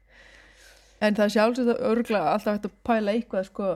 [1.03, 3.71] En það sjálfsagt að örgla alltaf hægt að pæla eitthvað sko,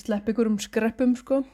[0.00, 1.44] slepp ykkur um skreppum sko.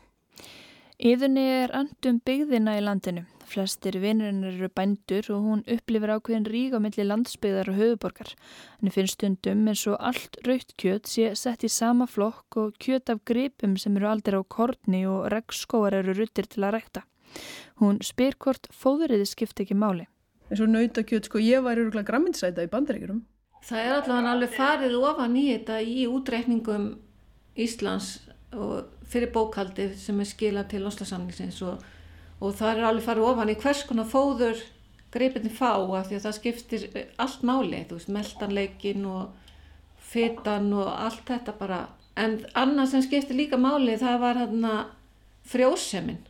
[0.96, 3.26] Íðunni er andum byggðina í landinu.
[3.44, 8.30] Flestir vinnirinn eru bændur og hún upplifir ákveðin rík á milli landsbyggðar og höfuborgar.
[8.78, 13.12] Henni finnst stundum eins og allt raukt kjöt sé sett í sama flokk og kjöt
[13.12, 17.02] af gripum sem eru aldrei á korni og regnskóar eru ruttir til að rekta.
[17.76, 20.08] Hún spyr hvort fóðuriði skipt ekki máli.
[20.48, 23.20] En svo nautakjöt, sko ég var öruglega gramminsæta í bandaríkjurum.
[23.68, 26.88] Það er allavega alveg farið ofan í þetta í útreikningum
[27.52, 28.14] Íslands
[29.10, 31.82] fyrir bókaldið sem er skilað til Oslosamningsins og,
[32.40, 34.62] og það er alveg farið ofan í hvers konar fóður
[35.14, 36.86] greipinni fá af því að það skiptir
[37.22, 39.34] allt máli, þú veist, meldanleikin og
[40.06, 41.82] fytan og allt þetta bara,
[42.18, 44.74] en annað sem skiptir líka máli það var hérna
[45.46, 46.22] frjósemin.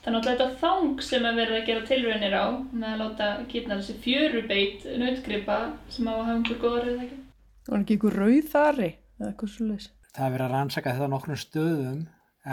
[0.00, 3.80] Þannig að þetta þang sem er verið að gera tilraunir á með að láta kýtna
[3.80, 5.58] þessi fjörubeit nautgripa
[5.92, 7.18] sem á að hafa einhver góðar eða ekki.
[7.60, 11.08] Það var ekki einhver rauð þari eða eitthvað svolítið það er verið að rannsaka þetta
[11.10, 12.00] á nokkrum stöðum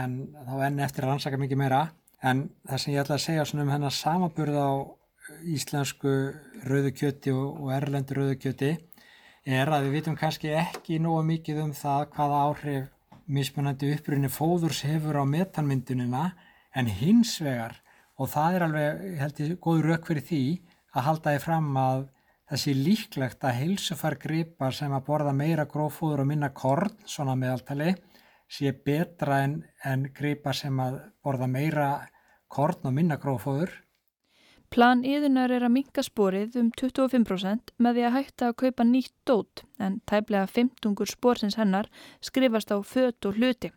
[0.01, 0.17] en
[0.47, 1.81] þá enn eftir að rannsaka mikið meira.
[2.25, 4.71] En það sem ég ætla að segja um hennar samaburð á
[5.47, 6.13] íslensku
[6.67, 8.71] rauðukjöti og, og erlendu rauðukjöti
[9.47, 12.87] er að við vitum kannski ekki nógu mikið um það hvaða áhrif
[13.27, 16.31] mismunandi upprunni fóðurs hefur á metanmyndunina
[16.75, 17.75] en hins vegar
[18.17, 20.43] og það er alveg, held ég, góð rauk fyrir því
[20.95, 22.05] að halda því fram að
[22.55, 27.95] sé líklegt að heilsufar gripar sem að borða meira grófóður og minna korn, svona meðaltali,
[28.47, 31.89] sé betra en, en gripar sem að borða meira
[32.47, 33.73] korn og minna grófóður.
[34.71, 39.13] Plan íðunar er að minka sporið um 25% með því að hætta að kaupa nýtt
[39.27, 41.87] dót en tæplega 15 sporsins hennar
[42.23, 43.71] skrifast á fött og hluti.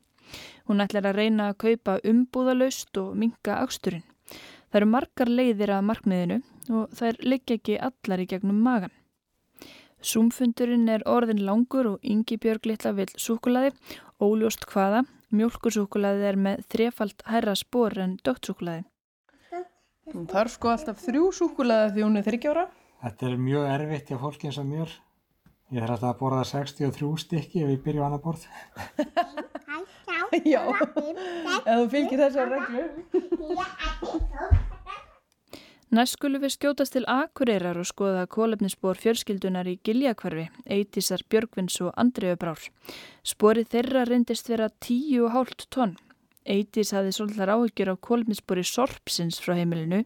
[0.66, 4.06] Hún ætlar að reyna að kaupa umbúðalaust og minka aksturinn.
[4.70, 6.37] Það eru margar leiðir að markmiðinu
[6.78, 8.92] og þær liggja ekki allar í gegnum magan.
[10.00, 13.74] Súmfundurinn er orðin langur og yngi björg litla vil súkulaði,
[14.22, 15.02] óljóst hvaða,
[15.35, 18.87] mjölkursúkulaði er með þrefalt hærra spór en dögtsúkulaði.
[20.14, 22.64] Hún þarf sko alltaf þrjú súkulaði því hún er þryggjára.
[23.02, 24.94] Þetta er mjög erfitt hjá fólki eins og mér.
[25.70, 28.42] Ég þarf alltaf að borða 63 stykki ef ég byrju annar borð.
[30.46, 32.83] Já, ef þú fylgir þessar reglu.
[35.90, 41.90] Næst skulum við skjótast til Akureyrar og skoða kólefnisspor fjörskildunar í Giljakvarfi, Eitísar Björgvins og
[41.98, 42.62] Andriðubrár.
[43.26, 45.96] Sporið þeirra reyndist vera 10,5 tonn.
[46.50, 50.02] Eitís hafði svolítið áhyggjur á kólefnisspori Sorpsins frá heimilinu.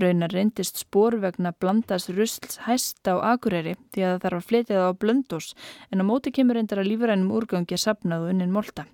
[0.00, 4.78] Raunar reyndist spor vegna blandast rusls hæst á Akureyri því að það þarf að fletja
[4.78, 5.52] það á blöndós
[5.90, 8.86] en á móti kemur reyndar að lífrænum úrgangi að sapnað og unnin molta.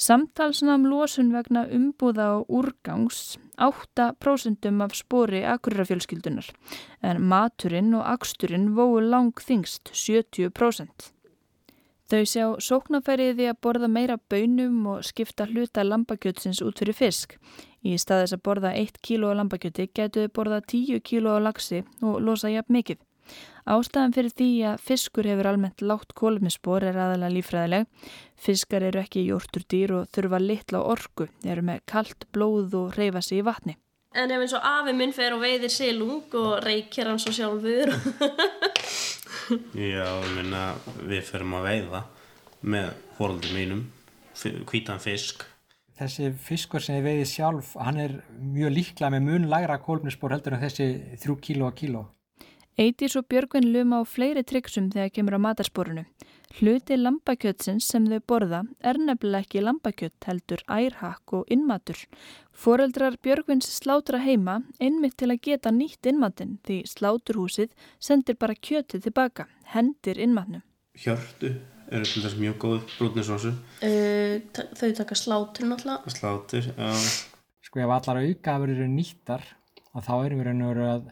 [0.00, 6.48] Samtalsnam losun vegna umbúða og úrgangs 8% af spori akurrafjölskyldunar
[7.04, 11.12] en maturinn og aksturinn vóu lang þingst 70%.
[12.10, 17.36] Þau sjá sóknafærið því að borða meira bönum og skipta hluta lambakjötsins út fyrir fisk.
[17.86, 22.50] Í staðis að borða 1 kíló lambakjöti getur þau borða 10 kíló laxi og losa
[22.50, 22.98] jafn mikið.
[23.70, 27.86] Ástæðan fyrir því að fiskur hefur almennt látt kólumnispor er aðalega lífræðileg.
[28.34, 33.22] Fiskar eru ekki jórtur dýr og þurfa litla orku, eru með kallt blóð og reyfa
[33.22, 33.76] sig í vatni.
[34.18, 37.94] En ef eins og afi minn fer og veiðir silung og reykir hann svo sjálfur.
[39.74, 40.74] Já, minna,
[41.06, 42.02] við ferum að veiða
[42.60, 43.86] með fóröldur mínum,
[44.68, 45.44] hvítan fisk.
[46.00, 50.56] Þessi fiskur sem ég veiði sjálf, hann er mjög líklega með mun lagra kólumnispor heldur
[50.56, 50.88] en þessi
[51.20, 52.04] þrjú kíló að kíló.
[52.80, 56.06] Eitís og Björgvin luma á fleiri tryggsum þegar kemur á matarsporunu.
[56.58, 62.00] Hluti lambakjötsins sem þau borða er nefnilega ekki lambakjött heldur ærhakk og innmatur.
[62.50, 67.70] Foreldrar Björgvins slátra heima einmitt til að geta nýtt innmatin því sláturhúsið
[68.02, 70.64] sendir bara kjötið tilbaka, hendir innmatnum.
[70.98, 71.54] Hjörtu
[71.90, 73.54] eru til þess mjög góð brúnisósu.
[73.84, 74.42] Uh,
[74.74, 76.12] þau taka slátur náttúrulega.
[76.18, 76.90] Slátur, já.
[77.64, 79.46] Sko ef allar aukafur eru nýttar
[79.94, 81.08] þá erum við raun og veru að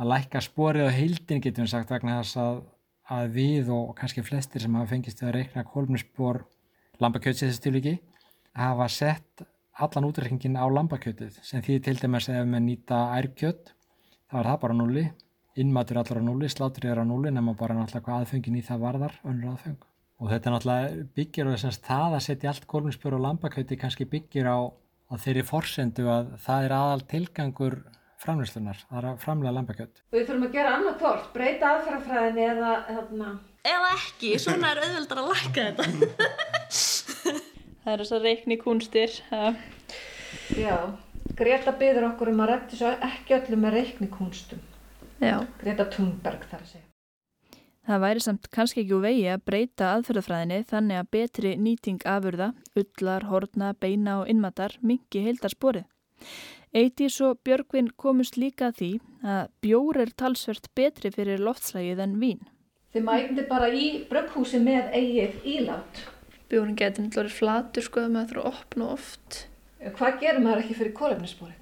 [0.00, 2.62] að lækka sporið á heildin getum við sagt vegna þess að,
[3.10, 6.44] að við og kannski flestir sem hafa fengist að reikna kolmnusspor
[7.02, 7.96] lambakjötsi þessi stilviki
[8.54, 9.42] hafa sett
[9.82, 13.72] allan útreikningin á lambakjötið sem því til dæmis ef við nýta ærkjött
[14.30, 15.06] þá er það bara núli
[15.56, 18.84] innmatur allar á núli, slátur er á núli nema bara náttúrulega hvað aðfengin í það
[18.86, 19.88] varðar önnur aðfeng
[20.22, 24.06] og þetta náttúrulega byggir og þess að það að setja allt kolmnusspor og lambakjöti kannski
[24.08, 27.78] byggir á, á þeirri forsendu að það er aðal tilgangur
[28.22, 30.02] framlýslunar, það er að framlega lambakjött.
[30.14, 33.30] Við þurfum að gera annað hvort, breyta aðferðafræðinni eða hérna...
[33.62, 35.86] Eða ekki, svona er auðvöldar að lækka þetta.
[37.82, 39.18] það er þess að reikni kúnstir.
[40.58, 40.76] Já,
[41.38, 44.62] Greta byður okkur um að rætti svo ekki öllu með reikni kúnstum.
[45.22, 45.36] Já.
[45.60, 46.88] Greta Thunberg þar að segja.
[47.82, 52.52] Það væri samt kannski ekki úr vegi að breyta aðferðafræðinni þannig að betri nýting afurða,
[52.78, 55.88] ullar, hortna, beina og innmatar mingi heildarsporið.
[56.72, 58.90] Eitís og Björgvin komust líka að því
[59.28, 62.40] að bjór er talsvert betri fyrir loftslægið en vín.
[62.92, 66.00] Þið mægndi bara í brökkhúsi með eigið ílátt.
[66.48, 69.38] Bjórin getur náttúrulega flatur sko að maður þurfa að opna oft.
[69.98, 71.60] Hvað gerir maður ekki fyrir kólefnissporið?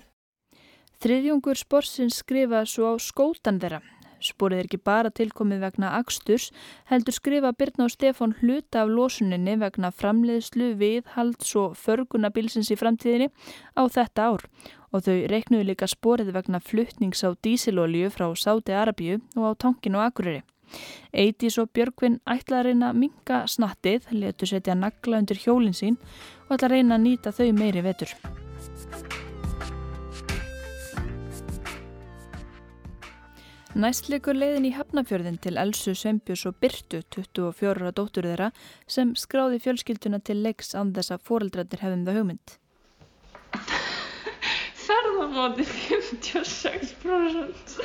[1.02, 3.82] Þriðjungur sporsins skrifa svo á skótan þeirra.
[4.20, 6.50] Sporið er ekki bara tilkomið vegna Aksturs,
[6.90, 13.30] heldur skrifa Birna og Stefán hluta af losuninni vegna framleiðslu, viðhalds og förgunabilsins í framtíðinni
[13.76, 14.46] á þetta ár
[14.90, 20.02] og þau reiknuðu líka sporið vegna fluttnings á dísilolju frá Sáti Arabíu og á tankinu
[20.02, 20.42] Akureyri.
[21.10, 25.98] Eitís og Björgvin ætla að reyna að minga snattið, letu setja nagla undir hjólinn sín
[26.46, 28.14] og ætla að reyna að nýta þau meiri vetur.
[33.80, 38.50] Næst likur leiðin í Hafnafjörðin til Elsu Sveinbjörns og Byrtu, 24 dóttur þeirra,
[38.84, 42.48] sem skráði fjölskylduna til leiks án þess að foreldrarnir hefðum það hugmynd.
[44.90, 44.92] á
[45.32, 47.80] móti 56%.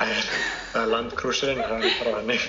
[0.00, 2.42] Það er landkrúsirinn, það er bara hannig.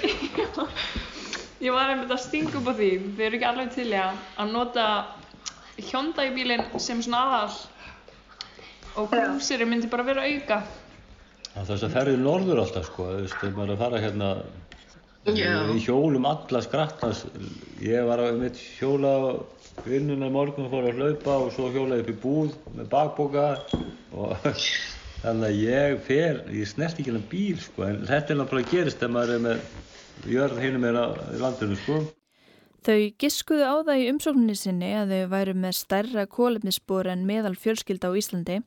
[1.63, 4.85] Ég var einmitt að stinga upp á því, við erum ekki alveg til að nota
[5.91, 7.53] Hyundai bílinn sem svona aðal
[8.97, 10.57] og krúsirinn myndi bara vera auka.
[11.53, 14.03] Það er þess að ferði norður alltaf sko, þú veist, þegar maður er að fara
[14.03, 14.29] hérna
[15.23, 15.51] Já.
[15.69, 17.21] við hjólum alla skrattans
[17.79, 19.13] ég var að mitt hjóla
[19.85, 23.45] vinnuna í morgun fór að hlaupa og svo hjólaði upp í búð með bakboka
[24.11, 24.49] og
[25.23, 28.99] þannig að ég fer ég snert ekki hérna bíl sko en þetta er náttúrulega gerist
[28.99, 32.01] þegar maður er með jörð hinum er í landinu sko
[32.83, 37.55] Þau giskuðu á það í umsókninni sinni að þau væru með stærra kólefnisspor en meðal
[37.55, 38.57] fjölskylda á Íslandi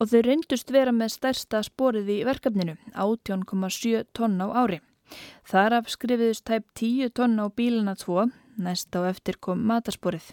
[0.00, 4.80] og þau reyndust vera með stærsta sporið í verkefninu, 18,7 tonn á ári.
[5.50, 10.30] Þar af skrifiðust tæp 10 tonn á bílana 2, næst á eftir kom matarsporið.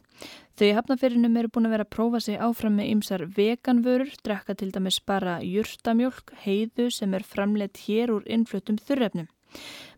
[0.58, 4.56] Þau í hafnafyrinum eru búin að vera að prófa sig áfram með ymsar veganvörur, drekka
[4.56, 9.27] til dæmis bara jurtamjólk, heiðu sem er framleitt hér úr innfluttum þurrefnum.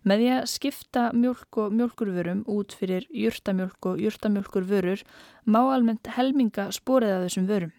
[0.07, 5.03] Með því að skipta mjölk og mjölkurvörum út fyrir jurtamjölk og jurtamjölkurvörur
[5.49, 7.73] má almennt helminga sporið af þessum vörum.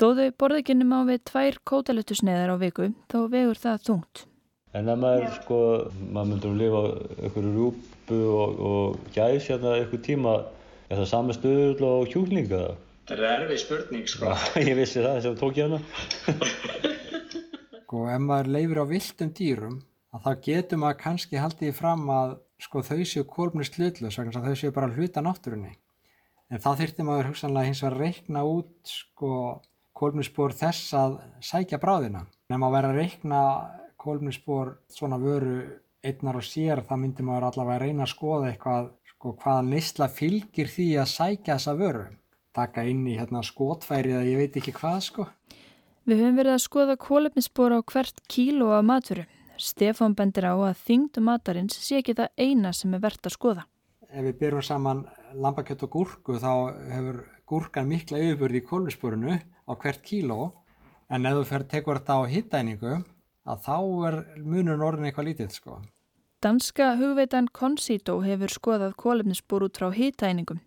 [0.00, 4.24] Þó þau borðeginnum á við tvær kótalettusneiðar á viku, þá vegur það þungt.
[4.72, 5.58] en að maður sko
[6.00, 6.82] maður myndur að lifa
[7.26, 10.32] einhverju rúpu og, og gæs hérna einhver tíma
[10.88, 12.62] er það sami stöðul og kjúklinga
[13.02, 14.32] Það er erfið spurning, sko.
[14.70, 15.80] ég vissi það þess að tók ég hana
[17.82, 19.74] Sko ef maður leifir á viltum dýrum
[20.16, 24.72] að þá getur maður kannski haldið fram að sko þau séu þess að þau séu
[24.72, 25.74] bara hluta náttúrunni.
[26.48, 29.32] En þá þyrfti maður hugsanlega hins að reikna út sko
[30.02, 32.24] kólmnisspor þess að sækja bráðina.
[32.50, 33.42] Nefn að vera að reikna
[34.02, 35.60] kólmnisspor svona vöru
[36.02, 40.08] einnar og sér þá myndi maður allavega að reyna að skoða eitthvað sko hvaða neysla
[40.10, 42.08] fylgir því að sækja þessa vöru.
[42.52, 45.28] Taka inn í hérna skotfæri eða ég veit ekki hvað sko.
[46.02, 49.28] Við höfum verið að skoða kólefnisspor á hvert kíló af maturu.
[49.62, 53.64] Stefán bendir á að þyngdu matarins sé ekki það eina sem er verðt að skoða.
[54.10, 55.04] Ef við byrjum saman
[55.38, 56.52] lambakjött og gúrku þá
[56.90, 59.38] hefur gúrkan mikla yfirbörði í kólfsporinu
[59.68, 60.52] á hvert kíló
[61.12, 62.94] en ef þú fer tekur þetta á hittæningu
[63.42, 65.80] að þá er munun orðin eitthvað lítið sko.
[66.42, 70.58] Danska hugveitan Concito hefur skoðað kólefnisspor út frá hitæningum.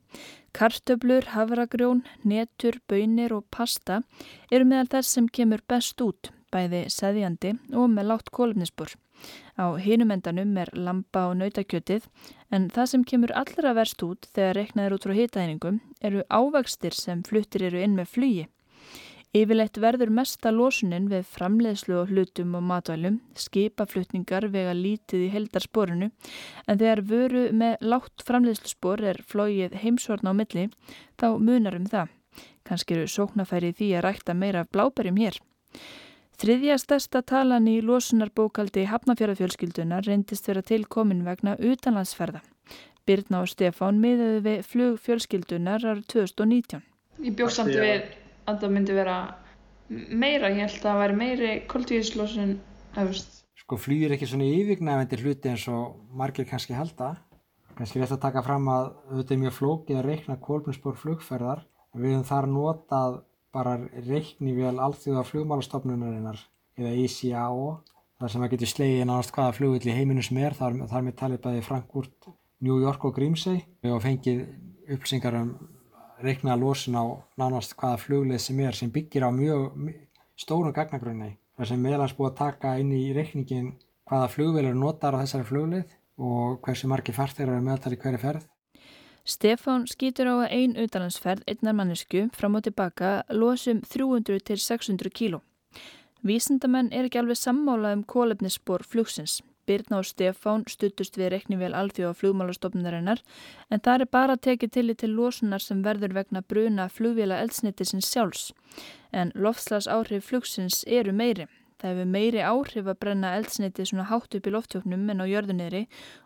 [0.56, 4.00] Kartöblur, havragrjón, netur, bönir og pasta
[4.52, 8.96] eru meðal þess sem kemur best út, bæði seðjandi og með látt kólefnisspor.
[9.60, 12.08] Á hinumendanum er lamba og nautakjötið
[12.56, 17.24] en það sem kemur allra verst út þegar reiknaður út frá hitæningum eru ávakstir sem
[17.28, 18.46] fluttir eru inn með flugi.
[19.36, 26.08] Yfirleitt verður mesta losunin við framleiðslu og hlutum og matvælum, skipaflutningar vega lítið í heldarsporinu,
[26.72, 30.70] en þegar vöru með látt framleiðsluspor er flóið heimsvarn á milli,
[31.20, 32.16] þá munar um það.
[32.64, 35.44] Kanski eru sóknafæri því að rækta meira af bláberjum hér.
[36.40, 42.40] Þriðja stærsta talan í losunarbókaldi Hafnafjörðafjölskyldunar reyndist vera tilkomin vegna utanlandsferða.
[43.06, 46.86] Birna og Stefán miðuðu við flug fjölskyldunar árið 2019.
[47.24, 49.18] Ég bjóð samt við að það myndi vera
[49.90, 52.58] meira, ég held að það væri meiri koltíðislósun,
[52.98, 53.42] efust.
[53.66, 57.16] Sko flýir ekki svona yfirgnæfandi hluti eins og margir kannski halda.
[57.76, 61.66] Kannski rétt að taka fram að þetta er mjög flókið að reikna kólbunspor flugferðar.
[61.96, 63.18] Við höfum þar notað
[63.56, 66.40] bara reiknivél alþjóða flugmálastofnunarinnar
[66.78, 67.68] eða ICAO.
[68.20, 70.54] þar sem að getur slegið nánast hvaða flugvill í heiminu sem er.
[70.56, 72.30] Þar, þar með talið bæði Frankfurt,
[72.64, 73.66] New York og Grímsey.
[73.84, 74.46] Höfum fengið
[74.96, 75.52] upplýsingar um
[76.28, 77.06] reiknaða losun á
[77.40, 79.94] nánast hvaða flugleið sem er sem byggir á mjög
[80.36, 81.36] stórum gagnagrunni.
[81.56, 83.72] Það sem meðlans búið að taka inn í reikningin
[84.10, 88.46] hvaða flugveilur notar á þessari flugleið og hversu margir farþegar eru meðaltali hverju ferð.
[89.26, 95.10] Stefán skýtur á að ein utalansferð einnar mannesku fram og tilbaka losum 300 til 600
[95.10, 95.42] kíló.
[96.22, 99.42] Vísindamenn er ekki alveg sammálað um kólefnisspor flugsins.
[99.68, 103.24] Birna og Stefán stuttust við reiknivél alþjóða flugmálastofnunarinnar
[103.70, 108.12] en það er bara tekið til í til losunar sem verður vegna bruna flugvéla eldsnittisins
[108.12, 108.52] sjálfs.
[109.12, 111.48] En loftslags áhrif flugsins eru meiri.
[111.82, 115.84] Það hefur meiri áhrif að brenna eldsniti svona hátt upp í loftjóknum en á jörðunniðri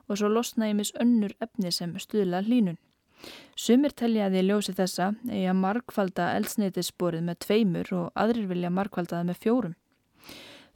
[0.07, 2.77] og svo losna í mis önnur efni sem stuðla hlínun.
[3.59, 8.71] Sumir telja að því ljósi þessa eigi að markvalda eldsneitissporið með tveimur og aðrir vilja
[8.71, 9.75] markvalda það með fjórum.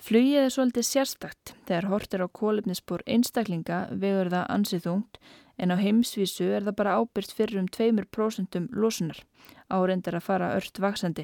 [0.04, 5.20] Flugið er svolítið sérstakt þegar hort er á kólefnisspor einstaklinga vegur það ansið þungt
[5.64, 9.22] en á heimsvísu er það bara ábyrst fyrir um 2% losunar,
[9.72, 11.24] áreindar að fara ört vaksandi.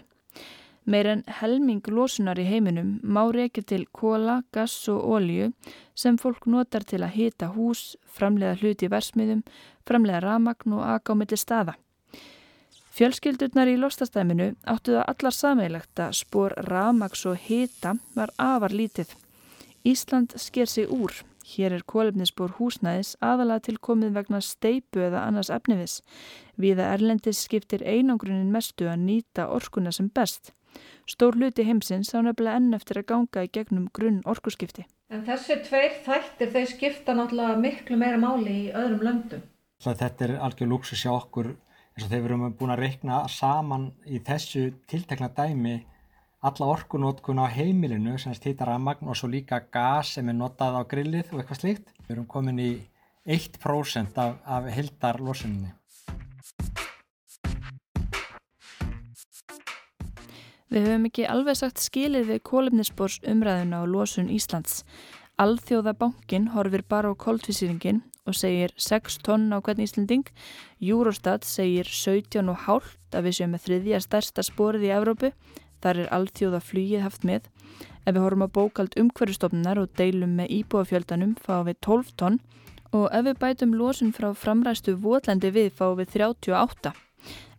[0.87, 5.51] Meir en helming losunar í heiminum má reykja til kóla, gass og ólíu
[5.91, 9.43] sem fólk notar til að hita hús, framleiða hluti í versmiðum,
[9.83, 11.75] framleiða ramagn og milli staða.
[12.99, 19.13] Fjölskyldurnar í lostastæminu áttu það allar sameilegt að spór ramags og hita var afar lítið.
[19.87, 21.13] Ísland sker sig úr.
[21.47, 26.01] Hér er kólefnisspór húsnæðis aðalega til komið vegna steipu eða annars efnivis.
[26.59, 30.51] Viða Erlendis skiptir einangrunin mestu að nýta orkuna sem best.
[31.07, 34.83] Stór hluti heimsins á nefnilega enn eftir að ganga í gegnum grunn orkuskipti.
[35.07, 39.47] En þessi tveir þættir þau skipta náttúrulega miklu meira máli í öðrum löndum.
[39.79, 41.55] Þetta er algjör lúksus hjá okkur
[41.95, 45.79] eins og þeir verum búin að reikna saman í þessu tiltekna dæmi
[46.41, 50.79] alla orkunótkun á heimilinu sem stýtar að magn og svo líka gas sem er notað
[50.79, 51.91] á grillið og eitthvað slíkt.
[52.05, 52.71] Við erum komin í
[53.27, 55.73] 1% af, af hildar losuninni.
[60.69, 64.83] Við höfum ekki alveg sagt skilið við kólefnisbors umræðuna og losun Íslands.
[65.41, 70.27] Alþjóðabankin horfir bara á koldfísýringin og segir 6 tonn á hvern Íslanding.
[70.79, 75.33] Eurostat segir 17,5 að við séum með þriðja stærsta sporið í Evrópu.
[75.81, 77.49] Þar er alþjóðaflugið haft með.
[78.05, 82.39] Ef við horfum á bókald umhverjastofnunar og deilum með íbúafjöldanum fáum við 12 tonn
[82.95, 86.93] og ef við bætum losun frá framræstu votlendi við fáum við 38.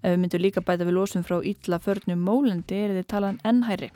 [0.00, 3.90] Ef við myndum líka bæta við losum frá ítla förnum mólendi er þið talan ennhæri.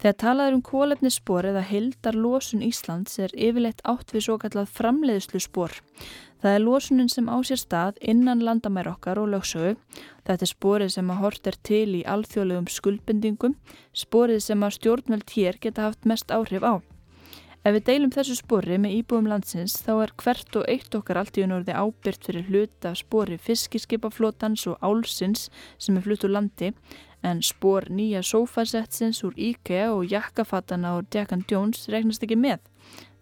[0.00, 4.70] Þegar talað er um kólefnisspor eða hildar losun Íslands er yfirleitt átt við svo kallað
[4.72, 5.74] framleiðslu spor.
[6.40, 9.74] Það er losunin sem á sér stað innan landamæri okkar og lögsögu.
[10.24, 13.58] Þetta er sporið sem að hort er til í alþjóðlegum skuldbendingum,
[13.92, 16.80] sporið sem að stjórnveld hér geta haft mest áhrif á.
[17.60, 21.36] Ef við deilum þessu spori með íbúum landsins þá er hvert og eitt okkar allt
[21.36, 26.70] í unorði ábyrgt fyrir hluta spori fiskiskipaflótans og álsins sem er flutt úr landi
[27.22, 32.58] en spor nýja sofasetsins úr IKEA og jakkafatana og and Jones regnast ekki með.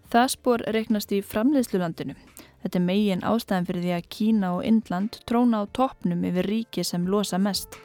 [0.08, 2.14] Það spor regnast í framleiðslulandinu.
[2.62, 6.84] Þetta er megin ástæðan fyrir því að Kína og Indland tróna á toppnum yfir ríki
[6.84, 7.78] sem losa mest.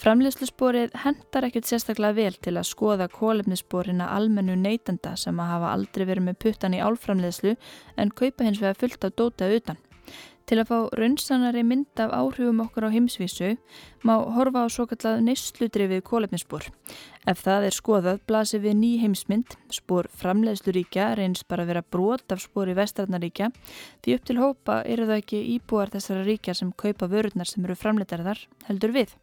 [0.00, 6.06] Framleiðslusporið hendar ekkert sérstaklega vel til að skoða kólefnissporina almennu neytenda sem að hafa aldrei
[6.08, 7.52] verið með puttan í álframleiðslu
[8.00, 9.82] en kaupa hins vega fullt af dótað utan.
[10.48, 13.52] Til að fá raunsanari mynd af áhrifum okkur á heimsvísu
[14.06, 16.66] má horfa á svo kallað neyslutrifið kólefnisspor.
[17.30, 22.34] Ef það er skoðað blasir við ný heimsmynd, spor framleiðsluríkja reynst bara að vera brot
[22.34, 23.50] af spori vestræðnaríkja
[24.02, 27.78] því upp til hópa eru það ekki íbúar þessara ríkja sem kaupa vörurnar sem eru
[27.78, 29.14] framleitarðar heldur við.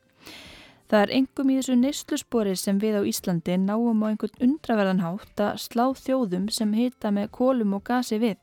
[0.87, 5.41] Það er engum í þessu neysluspori sem við á Íslandi náum á einhvern undraverðan hátt
[5.43, 8.37] að slá þjóðum sem hita með kólum og gasi við.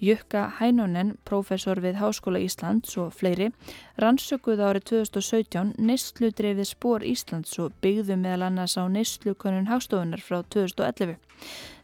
[0.00, 3.46] Jukka Hænonen, profesor við Háskóla Íslands og fleiri,
[3.96, 11.16] rannsökuð árið 2017 neysludreifið spór Íslands og byggðu meðal annars á neyslukonun hástofunar frá 2011.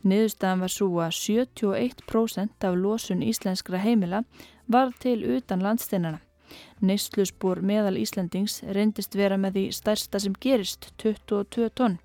[0.05, 4.25] Niðurstaðan var svo að 71% af losun íslenskra heimila
[4.69, 6.21] var til utan landsteinana.
[6.85, 11.97] Neysluspor meðal Íslandings reyndist vera með því stærsta sem gerist, 22 tonn.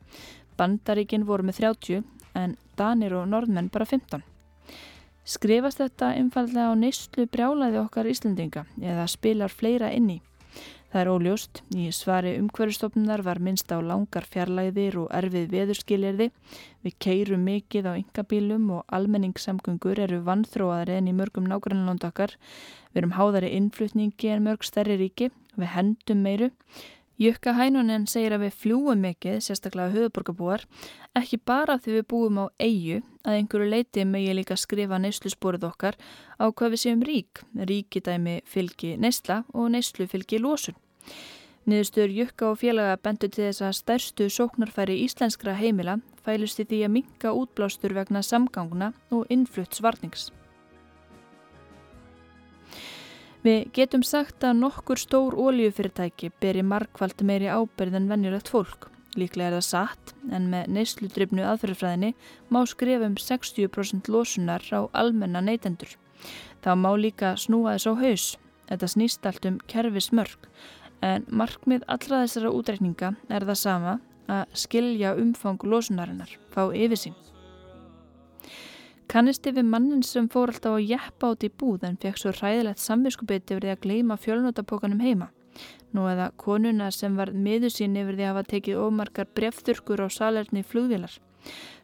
[0.56, 2.04] Bandaríkin voru með 30
[2.38, 4.24] en Danir og Norðmenn bara 15.
[5.28, 10.22] Skrifast þetta einfallega á neyslu brjálaði okkar Íslandinga eða spilar fleira inni?
[10.88, 11.60] Það er óljóst.
[11.76, 16.30] Í svari umhverfstofnunar var minnst á langar fjarlæðir og erfið veðurskilirði.
[16.88, 22.38] Við keirum mikið á yngabílum og almenningssamgöngur eru vannþróaðar en í mörgum nágrannlóndakar.
[22.94, 25.28] Við erum háðari innflutningi en mörg stærri ríki.
[25.60, 26.54] Við hendum meiru.
[27.20, 30.64] Jökka Hænunen segir að við fljúum mikið, sérstaklega höfuborgarbúar,
[31.18, 35.98] ekki bara því við búum á eigu að einhverju leiti megi líka skrifa neyslusporið okkar
[36.40, 37.44] á hvað við séum rík.
[37.54, 40.78] Ríkidæmi fylgi neysla og neyslu fylgi lósun.
[41.68, 46.84] Niðurstöður Jökka og félaga bendur til þess að stærstu sóknarfæri íslenskra heimila fælust í því
[46.88, 50.30] að minka útblástur vegna samganguna og innflutt svarnings.
[53.44, 58.88] Við getum sagt að nokkur stór óljufyrirtæki beri markvallt meiri ábyrð en vennjulegt fólk.
[59.18, 62.12] Líklega er það satt, en með neysludryfnu aðferðfræðinni
[62.54, 65.96] má skrifa um 60% losunar á almenna neytendur.
[66.62, 68.26] Þá má líka snúa þess á haus.
[68.68, 70.50] Þetta snýst allt um kerfismörk,
[71.02, 73.96] en markmið allra þessara útreikninga er það sama
[74.28, 77.16] að skilja umfang losunarinnar, fá yfirsýn.
[79.08, 82.84] Kannisti við mannin sem fór alltaf á jeppa át í búð en fekk svo ræðilegt
[82.84, 85.30] yfir því að gleima fjölnótapokanum heima.
[85.96, 90.08] Nú eða konuna sem var miður sín yfir því að hafa tekið ómarkar brefþurkur á
[90.12, 91.14] salerni flugvilar.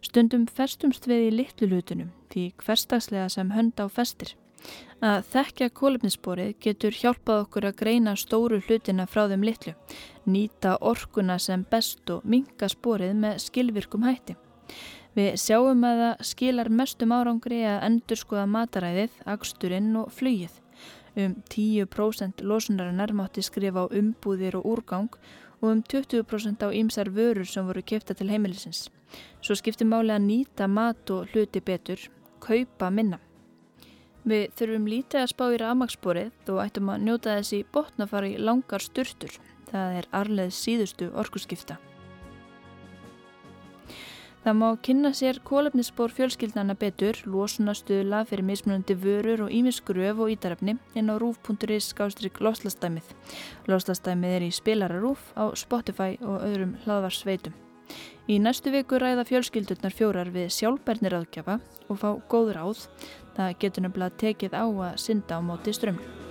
[0.03, 4.33] Stundum festumst við í litlu lutunum því hverstagslega sem hönd á festir.
[5.03, 9.73] Að þekkja kólefnissporið getur hjálpað okkur að greina stóru hlutina frá þeim litlu,
[10.23, 14.37] nýta orkuna sem best og minga sporið með skilvirkum hætti.
[15.13, 20.62] Við sjáum að það skilar mestum árangri að endur skoða mataræðið, aksturinn og flugið.
[21.15, 25.11] Um 10% losunarinnar mátti skrifa á umbúðir og úrgang
[25.61, 28.89] og um 20% á ýmsar vörur sem voru kipta til heimilisins.
[29.41, 31.99] Svo skipti máli að nýta mat og hluti betur,
[32.41, 33.19] kaupa minna.
[34.25, 39.37] Við þurfum lítið að spá í rafmagsborið og ættum að njóta þessi botnafari langar sturtur.
[39.69, 41.77] Það er arleð síðustu orkuskipta.
[44.43, 50.73] Það má kynna sér kólefnisspór fjölskyldnana betur, losunastuðla fyrir mismunandi vörur og ímisgröf og ítarefni
[50.99, 53.07] inn á rúf.is skástrygg loslastæmið.
[53.71, 57.55] Loslastæmið er í spilararúf á Spotify og öðrum hlaðvarsveitum.
[58.27, 62.83] Í næstu viku ræða fjölskyldurnar fjórar við sjálfbærnir aðgjafa og fá góð ráð.
[63.39, 66.22] Það getur nefnilega tekið á að synda á móti strömmum.